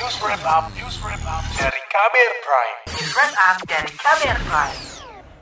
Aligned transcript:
News 0.00 0.16
Wrap 0.24 0.40
Up, 0.48 0.64
News 0.72 0.96
Wrap 1.04 1.20
Up 1.28 1.44
dari 1.60 1.76
Kamer 1.92 2.32
Prime. 2.40 2.76
News 2.88 3.12
Wrap 3.12 3.34
Up 3.36 3.56
dari 3.68 3.92
Kamer 4.00 4.38
Prime. 4.48 4.78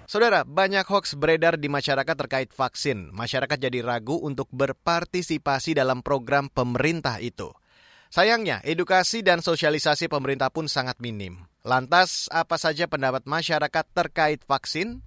Saudara, 0.03 0.43
banyak 0.43 0.83
hoax 0.83 1.15
beredar 1.15 1.63
di 1.63 1.71
masyarakat 1.71 2.17
terkait 2.19 2.51
vaksin. 2.51 3.15
Masyarakat 3.15 3.55
jadi 3.55 3.87
ragu 3.87 4.19
untuk 4.19 4.51
berpartisipasi 4.51 5.79
dalam 5.79 6.03
program 6.03 6.51
pemerintah 6.51 7.23
itu. 7.23 7.55
Sayangnya, 8.11 8.59
edukasi 8.67 9.23
dan 9.23 9.47
sosialisasi 9.47 10.11
pemerintah 10.11 10.51
pun 10.51 10.67
sangat 10.67 10.99
minim. 10.99 11.47
Lantas, 11.63 12.27
apa 12.27 12.59
saja 12.59 12.91
pendapat 12.91 13.31
masyarakat 13.31 13.87
terkait 13.95 14.43
vaksin? 14.43 15.07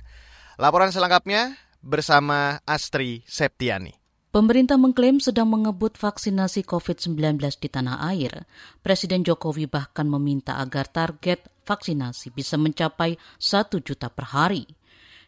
Laporan 0.55 0.95
selengkapnya 0.95 1.59
bersama 1.83 2.63
Astri 2.63 3.27
Septiani. 3.27 4.00
Pemerintah 4.31 4.79
mengklaim 4.79 5.19
sedang 5.19 5.51
mengebut 5.51 5.99
vaksinasi 5.99 6.63
COVID-19 6.63 7.35
di 7.59 7.67
tanah 7.67 7.99
air. 8.15 8.47
Presiden 8.79 9.27
Jokowi 9.27 9.67
bahkan 9.67 10.07
meminta 10.07 10.55
agar 10.55 10.87
target 10.87 11.51
vaksinasi 11.67 12.31
bisa 12.31 12.55
mencapai 12.55 13.19
1 13.35 13.83
juta 13.83 14.07
per 14.07 14.31
hari. 14.31 14.63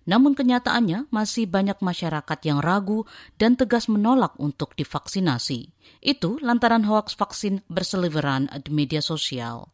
Namun 0.08 0.40
kenyataannya 0.40 1.12
masih 1.12 1.52
banyak 1.52 1.84
masyarakat 1.84 2.40
yang 2.48 2.64
ragu 2.64 3.04
dan 3.36 3.60
tegas 3.60 3.92
menolak 3.92 4.40
untuk 4.40 4.72
divaksinasi. 4.80 5.68
Itu 6.00 6.40
lantaran 6.40 6.88
hoaks 6.88 7.20
vaksin 7.20 7.60
berseliweran 7.68 8.48
di 8.64 8.72
media 8.72 9.04
sosial. 9.04 9.68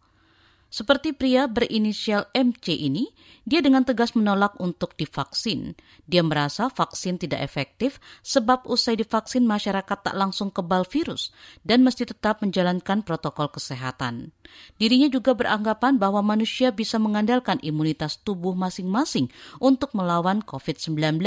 Seperti 0.70 1.18
pria 1.18 1.50
berinisial 1.50 2.30
MC 2.30 2.78
ini, 2.78 3.10
dia 3.42 3.58
dengan 3.58 3.82
tegas 3.82 4.14
menolak 4.14 4.54
untuk 4.62 4.94
divaksin. 4.94 5.74
Dia 6.06 6.22
merasa 6.22 6.70
vaksin 6.70 7.18
tidak 7.18 7.42
efektif 7.42 7.98
sebab 8.22 8.70
usai 8.70 8.94
divaksin 8.94 9.50
masyarakat 9.50 9.98
tak 10.06 10.14
langsung 10.14 10.54
kebal 10.54 10.86
virus 10.86 11.34
dan 11.66 11.82
mesti 11.82 12.06
tetap 12.06 12.46
menjalankan 12.46 13.02
protokol 13.02 13.50
kesehatan. 13.50 14.30
Dirinya 14.78 15.10
juga 15.10 15.34
beranggapan 15.34 15.98
bahwa 15.98 16.22
manusia 16.22 16.70
bisa 16.70 17.02
mengandalkan 17.02 17.58
imunitas 17.66 18.22
tubuh 18.22 18.54
masing-masing 18.54 19.34
untuk 19.58 19.98
melawan 19.98 20.46
COVID-19. 20.46 21.18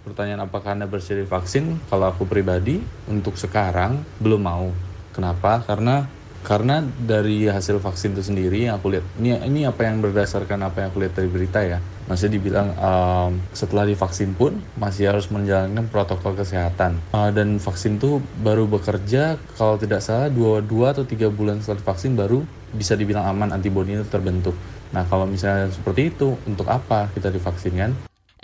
Pertanyaan 0.00 0.48
apakah 0.48 0.72
Anda 0.72 0.88
bersedia 0.88 1.28
vaksin? 1.28 1.76
Kalau 1.92 2.08
aku 2.08 2.24
pribadi, 2.24 2.80
untuk 3.04 3.36
sekarang 3.36 4.00
belum 4.24 4.40
mau. 4.40 4.72
Kenapa? 5.12 5.60
Karena 5.66 6.08
karena 6.42 6.84
dari 6.84 7.48
hasil 7.48 7.80
vaksin 7.80 8.12
itu 8.12 8.22
sendiri 8.26 8.68
yang 8.68 8.76
aku 8.76 8.92
lihat 8.92 9.04
ini 9.18 9.34
ini 9.46 9.60
apa 9.64 9.86
yang 9.86 10.02
berdasarkan 10.02 10.62
apa 10.66 10.84
yang 10.84 10.88
aku 10.92 10.98
lihat 11.02 11.14
dari 11.16 11.28
berita 11.30 11.60
ya? 11.62 11.78
Masih 12.06 12.30
dibilang 12.30 12.70
um, 12.78 13.42
setelah 13.50 13.82
divaksin 13.82 14.36
pun 14.36 14.62
masih 14.78 15.10
harus 15.10 15.26
menjalankan 15.32 15.90
protokol 15.90 16.38
kesehatan. 16.38 17.02
Uh, 17.10 17.34
dan 17.34 17.58
vaksin 17.58 17.98
itu 17.98 18.22
baru 18.44 18.70
bekerja 18.70 19.40
kalau 19.58 19.74
tidak 19.74 20.04
salah 20.04 20.30
dua 20.30 20.62
dua 20.62 20.94
atau 20.94 21.02
tiga 21.02 21.32
bulan 21.32 21.58
setelah 21.58 21.82
divaksin 21.82 22.14
baru 22.14 22.46
bisa 22.76 22.94
dibilang 22.94 23.26
aman 23.26 23.56
antibodi 23.56 23.98
itu 23.98 24.06
terbentuk. 24.06 24.54
Nah 24.94 25.02
kalau 25.08 25.26
misalnya 25.26 25.72
seperti 25.72 26.14
itu 26.14 26.38
untuk 26.46 26.70
apa 26.70 27.10
kita 27.10 27.32
divaksin 27.32 27.74
kan? 27.74 27.92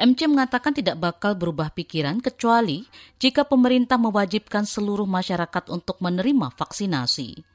MC 0.03 0.27
mengatakan 0.27 0.75
tidak 0.75 0.98
bakal 0.98 1.39
berubah 1.39 1.70
pikiran 1.70 2.19
kecuali 2.19 2.83
jika 3.23 3.47
pemerintah 3.47 4.01
mewajibkan 4.01 4.67
seluruh 4.67 5.07
masyarakat 5.07 5.70
untuk 5.70 6.03
menerima 6.03 6.51
vaksinasi. 6.59 7.52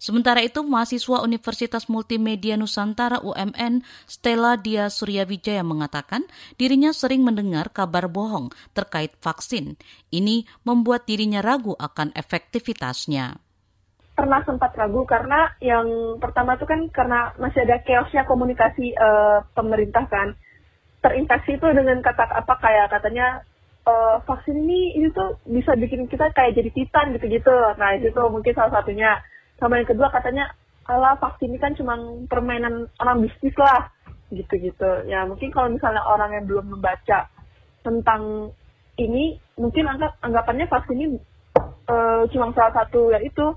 Sementara 0.00 0.40
itu, 0.40 0.64
mahasiswa 0.64 1.20
Universitas 1.20 1.84
Multimedia 1.92 2.56
Nusantara 2.56 3.20
UMN 3.20 3.84
Stella 4.08 4.56
Dia 4.56 4.88
Suryawijaya 4.88 5.60
mengatakan 5.60 6.24
dirinya 6.56 6.88
sering 6.96 7.20
mendengar 7.20 7.68
kabar 7.68 8.08
bohong 8.08 8.48
terkait 8.72 9.12
vaksin. 9.20 9.76
Ini 10.08 10.48
membuat 10.64 11.04
dirinya 11.04 11.44
ragu 11.44 11.76
akan 11.76 12.16
efektivitasnya. 12.16 13.36
Pernah 14.16 14.40
sempat 14.48 14.72
ragu 14.72 15.04
karena 15.04 15.52
yang 15.60 16.16
pertama 16.16 16.56
itu 16.56 16.64
kan 16.64 16.88
karena 16.88 17.36
masih 17.36 17.68
ada 17.68 17.84
chaosnya 17.84 18.24
komunikasi 18.24 18.96
uh, 18.96 19.44
pemerintah 19.52 20.08
kan. 20.08 20.32
Terinfeksi 21.04 21.60
itu 21.60 21.66
dengan 21.76 22.00
kata 22.00 22.24
apa 22.24 22.56
kayak 22.56 22.88
katanya 22.88 23.44
uh, 23.84 24.16
vaksin 24.24 24.64
ini 24.64 24.96
itu 24.96 25.24
bisa 25.44 25.76
bikin 25.76 26.08
kita 26.08 26.32
kayak 26.32 26.56
jadi 26.56 26.72
titan 26.72 27.12
gitu-gitu. 27.20 27.52
Nah 27.76 28.00
itu 28.00 28.08
tuh 28.16 28.32
mungkin 28.32 28.56
salah 28.56 28.80
satunya 28.80 29.20
sama 29.60 29.78
yang 29.78 29.88
kedua 29.88 30.08
katanya 30.08 30.48
ala 30.88 31.14
vaksin 31.20 31.52
ini 31.52 31.60
kan 31.60 31.76
cuma 31.76 31.94
permainan 32.26 32.88
orang 32.98 33.22
bisnis 33.22 33.54
lah. 33.60 33.92
Gitu-gitu. 34.32 35.06
Ya 35.06 35.28
mungkin 35.28 35.52
kalau 35.52 35.68
misalnya 35.70 36.02
orang 36.06 36.34
yang 36.34 36.44
belum 36.48 36.66
membaca 36.78 37.28
tentang 37.84 38.50
ini 39.00 39.36
mungkin 39.56 39.88
anggap 39.88 40.16
anggapannya 40.24 40.66
vaksin 40.68 40.96
ini 40.96 41.06
uh, 41.88 42.22
cuma 42.32 42.52
salah 42.52 42.72
satu 42.84 43.12
ya 43.12 43.20
itu 43.20 43.52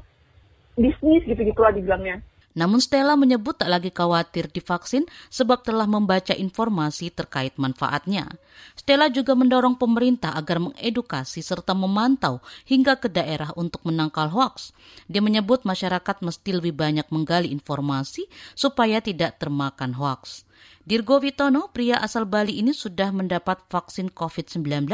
bisnis 0.80 1.22
gitu-gitu 1.28 1.60
lah 1.62 1.76
dibilangnya 1.76 2.24
namun 2.54 2.78
Stella 2.78 3.18
menyebut 3.18 3.58
tak 3.58 3.70
lagi 3.70 3.90
khawatir 3.90 4.50
divaksin 4.50 5.10
sebab 5.34 5.66
telah 5.66 5.90
membaca 5.90 6.38
informasi 6.38 7.10
terkait 7.10 7.58
manfaatnya. 7.58 8.30
Stella 8.78 9.10
juga 9.10 9.34
mendorong 9.34 9.74
pemerintah 9.78 10.38
agar 10.38 10.62
mengedukasi 10.62 11.42
serta 11.42 11.74
memantau 11.74 12.42
hingga 12.70 12.98
ke 13.02 13.10
daerah 13.10 13.50
untuk 13.58 13.82
menangkal 13.90 14.30
hoaks. 14.30 14.72
Dia 15.10 15.26
menyebut 15.26 15.66
masyarakat 15.66 16.22
mesti 16.22 16.50
lebih 16.54 16.78
banyak 16.78 17.10
menggali 17.10 17.50
informasi 17.50 18.30
supaya 18.54 19.02
tidak 19.02 19.42
termakan 19.42 19.98
hoaks. 19.98 20.46
Dirgo 20.84 21.20
Witono, 21.20 21.72
pria 21.72 21.98
asal 22.00 22.28
Bali 22.28 22.60
ini 22.60 22.76
sudah 22.76 23.10
mendapat 23.16 23.64
vaksin 23.72 24.12
COVID-19 24.12 24.86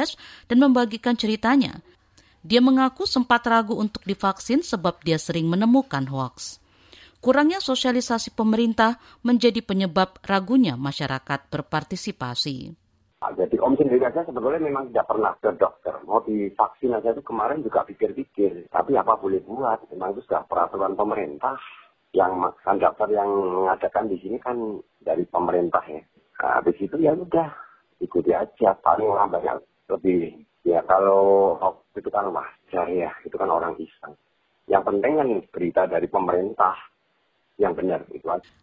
dan 0.47 0.57
membagikan 0.61 1.17
ceritanya. 1.17 1.81
Dia 2.39 2.63
mengaku 2.63 3.03
sempat 3.03 3.43
ragu 3.49 3.75
untuk 3.75 4.05
divaksin 4.07 4.63
sebab 4.63 5.03
dia 5.03 5.19
sering 5.19 5.51
menemukan 5.51 6.07
hoaks. 6.07 6.58
Kurangnya 7.19 7.59
sosialisasi 7.59 8.31
pemerintah 8.31 8.95
menjadi 9.27 9.59
penyebab 9.59 10.23
ragunya 10.23 10.79
masyarakat 10.79 11.51
berpartisipasi. 11.51 12.71
Jadi 13.19 13.59
Om 13.59 13.75
sendiri 13.75 14.07
aja 14.07 14.23
sebetulnya 14.23 14.63
memang 14.63 14.87
tidak 14.87 15.11
pernah 15.11 15.35
ke 15.35 15.51
dokter. 15.59 15.91
Mau 16.07 16.23
divaksin 16.23 16.95
aja 16.95 17.11
itu 17.11 17.19
kemarin 17.19 17.59
juga 17.59 17.83
pikir-pikir. 17.83 18.71
Tapi 18.71 18.95
apa 18.95 19.19
boleh 19.19 19.43
buat? 19.43 19.83
Memang 19.91 20.15
itu 20.15 20.23
sudah 20.23 20.47
peraturan 20.47 20.95
pemerintah. 20.95 21.59
Yang 22.15 22.55
kan 22.63 22.79
daftar 22.79 23.11
yang 23.11 23.27
mengadakan 23.27 24.07
di 24.07 24.17
sini 24.23 24.39
kan 24.39 24.55
dari 25.03 25.27
pemerintah 25.27 25.83
ya. 25.91 25.99
Nah, 26.39 26.63
habis 26.63 26.79
itu 26.79 26.95
ya 27.03 27.11
udah 27.11 27.51
ikuti 27.99 28.31
aja. 28.31 28.79
Paling 28.79 29.11
orang 29.11 29.27
banyak 29.27 29.59
lebih. 29.91 30.39
Ya 30.63 30.79
kalau 30.87 31.59
itu 31.99 32.07
kan 32.07 32.31
wajar 32.31 32.87
ya. 32.87 33.11
Itu 33.27 33.35
kan 33.35 33.51
orang 33.51 33.75
iseng. 33.75 34.15
Yang 34.71 34.83
penting 34.87 35.13
kan 35.19 35.29
berita 35.51 35.83
dari 35.91 36.07
pemerintah 36.07 36.79
yang 37.59 37.75
benar. 37.75 38.07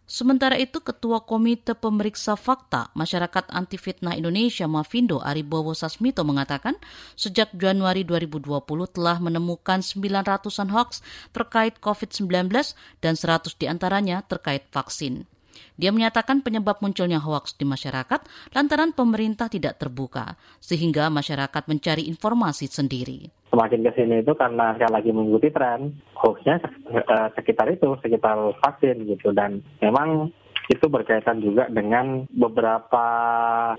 Sementara 0.09 0.57
itu 0.57 0.81
Ketua 0.81 1.21
Komite 1.21 1.77
Pemeriksa 1.77 2.33
Fakta 2.33 2.89
Masyarakat 2.97 3.53
Anti 3.53 3.77
Fitnah 3.77 4.17
Indonesia 4.17 4.65
Mavindo 4.65 5.21
Aribowo 5.21 5.77
Sasmito 5.77 6.25
mengatakan 6.25 6.73
sejak 7.13 7.53
Januari 7.53 8.01
2020 8.01 8.57
telah 8.89 9.21
menemukan 9.21 9.85
900-an 9.85 10.73
hoax 10.73 11.05
terkait 11.29 11.77
COVID-19 11.77 12.49
dan 12.97 13.13
100 13.13 13.53
di 13.53 13.69
antaranya 13.69 14.25
terkait 14.25 14.65
vaksin. 14.73 15.29
Dia 15.77 15.93
menyatakan 15.93 16.41
penyebab 16.41 16.81
munculnya 16.81 17.21
hoaks 17.21 17.53
di 17.53 17.65
masyarakat 17.65 18.25
lantaran 18.57 18.97
pemerintah 18.97 19.45
tidak 19.45 19.77
terbuka, 19.77 20.33
sehingga 20.57 21.13
masyarakat 21.13 21.69
mencari 21.69 22.09
informasi 22.09 22.65
sendiri. 22.65 23.29
Semakin 23.47 23.81
ke 23.87 23.91
sini 23.95 24.15
itu 24.21 24.35
karena 24.35 24.75
saya 24.75 24.91
lagi 24.91 25.09
mengikuti 25.15 25.49
tren, 25.49 25.95
hoaxnya 26.19 26.59
uh, 26.91 27.31
sekitar 27.33 27.71
itu, 27.71 27.95
sekitar 28.03 28.35
vaksin 28.59 29.07
gitu. 29.07 29.31
Dan 29.31 29.63
memang 29.79 30.29
itu 30.67 30.85
berkaitan 30.91 31.39
juga 31.39 31.71
dengan 31.71 32.27
beberapa 32.27 33.05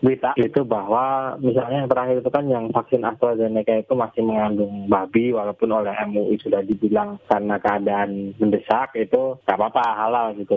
berita 0.00 0.32
itu 0.40 0.64
bahwa 0.64 1.36
misalnya 1.36 1.84
yang 1.84 1.90
terakhir 1.92 2.16
itu 2.24 2.30
kan 2.32 2.44
yang 2.48 2.64
vaksin 2.72 3.04
AstraZeneca 3.04 3.84
itu 3.84 3.92
masih 3.92 4.22
mengandung 4.24 4.88
babi 4.88 5.36
walaupun 5.36 5.68
oleh 5.68 5.92
MUI 6.08 6.40
sudah 6.40 6.64
dibilang 6.64 7.20
karena 7.28 7.60
keadaan 7.60 8.32
mendesak 8.40 8.96
itu 8.96 9.36
nggak 9.44 9.58
apa-apa 9.60 9.84
halal 9.84 10.26
gitu. 10.40 10.56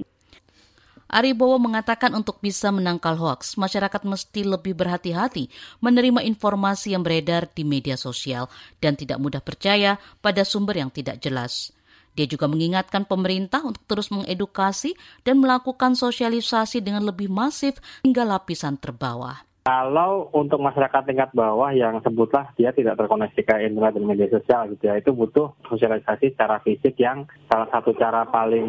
Aribowo 1.11 1.59
mengatakan 1.59 2.15
untuk 2.15 2.39
bisa 2.39 2.71
menangkal 2.71 3.19
hoaks, 3.19 3.59
masyarakat 3.59 4.07
mesti 4.07 4.47
lebih 4.47 4.79
berhati-hati 4.79 5.51
menerima 5.83 6.23
informasi 6.23 6.95
yang 6.95 7.03
beredar 7.03 7.51
di 7.51 7.67
media 7.67 7.99
sosial 7.99 8.47
dan 8.79 8.95
tidak 8.95 9.19
mudah 9.19 9.43
percaya 9.43 9.99
pada 10.23 10.47
sumber 10.47 10.79
yang 10.79 10.87
tidak 10.87 11.19
jelas. 11.19 11.75
Dia 12.15 12.27
juga 12.27 12.47
mengingatkan 12.47 13.03
pemerintah 13.03 13.59
untuk 13.59 13.83
terus 13.87 14.07
mengedukasi 14.07 14.95
dan 15.27 15.43
melakukan 15.43 15.99
sosialisasi 15.99 16.79
dengan 16.79 17.03
lebih 17.03 17.27
masif 17.27 17.79
hingga 18.07 18.23
lapisan 18.23 18.79
terbawah. 18.79 19.50
Kalau 19.61 20.33
untuk 20.33 20.57
masyarakat 20.57 21.05
tingkat 21.05 21.29
bawah 21.37 21.69
yang 21.69 22.01
sebutlah 22.01 22.49
dia 22.57 22.73
tidak 22.73 22.97
terkoneksi 22.97 23.45
ke 23.45 23.55
internet 23.61 23.93
dan 23.93 24.09
media 24.09 24.25
sosial 24.33 24.65
gitu 24.73 24.89
ya, 24.89 24.97
itu 24.97 25.13
butuh 25.13 25.53
sosialisasi 25.69 26.33
secara 26.33 26.57
fisik 26.65 26.97
yang 26.97 27.29
salah 27.45 27.69
satu 27.69 27.93
cara 27.93 28.25
paling 28.25 28.65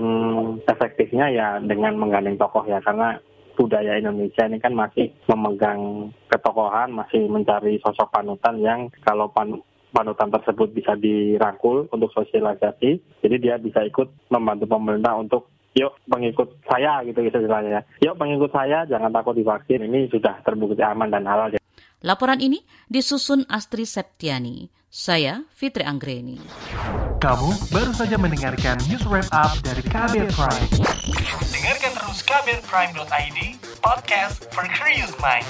efektifnya 0.69 1.33
ya 1.33 1.49
dengan 1.65 1.97
menggandeng 1.97 2.37
tokoh 2.37 2.69
ya 2.69 2.77
karena 2.85 3.17
budaya 3.57 3.97
Indonesia 3.97 4.45
ini 4.45 4.61
kan 4.61 4.77
masih 4.77 5.17
memegang 5.33 6.13
ketokohan, 6.29 6.93
masih 6.93 7.25
mencari 7.25 7.81
sosok 7.81 8.13
panutan 8.13 8.61
yang 8.61 8.93
kalau 9.01 9.33
pan 9.33 9.65
panutan 9.93 10.29
tersebut 10.29 10.77
bisa 10.77 10.93
dirangkul 10.97 11.89
untuk 11.89 12.13
sosialisasi. 12.13 13.01
Jadi 13.25 13.37
dia 13.41 13.57
bisa 13.57 13.81
ikut 13.85 14.09
membantu 14.29 14.69
pemerintah 14.69 15.17
untuk 15.17 15.53
yuk 15.77 15.93
pengikut 16.09 16.49
saya 16.69 17.01
gitu 17.05 17.25
gitu 17.25 17.37
istilahnya. 17.41 17.85
Yuk 18.05 18.17
pengikut 18.17 18.51
saya 18.53 18.85
jangan 18.89 19.13
takut 19.13 19.37
divaksin. 19.37 19.85
Ini 19.85 20.09
sudah 20.13 20.41
terbukti 20.45 20.85
aman 20.85 21.09
dan 21.09 21.25
halal. 21.25 21.57
Laporan 22.03 22.43
ini 22.43 22.61
disusun 22.91 23.47
Astri 23.47 23.87
Septiani. 23.87 24.67
Saya 24.93 25.49
Fitri 25.49 25.89
Anggreni. 25.89 26.37
Kamu 27.17 27.73
baru 27.73 27.97
saja 27.97 28.21
mendengarkan 28.21 28.77
news 28.93 29.07
wrap 29.09 29.25
up 29.33 29.57
dari 29.65 29.81
Kabel 29.89 30.29
Prime. 30.29 30.69
Dengarkan 31.49 31.93
terus 31.97 32.21
kbrprime.id, 32.29 33.39
podcast 33.81 34.53
for 34.53 34.69
curious 34.69 35.15
mind. 35.17 35.49